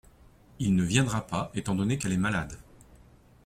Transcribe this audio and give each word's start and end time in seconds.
Il 0.57 0.73
ne 0.75 0.81
viendra 0.83 1.27
pas 1.27 1.51
étant 1.53 1.75
donné 1.75 1.99
qu’elle 1.99 2.13
est 2.13 2.17
malade. 2.17 2.57